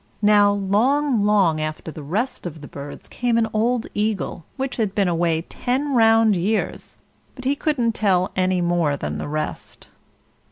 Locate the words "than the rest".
8.97-9.89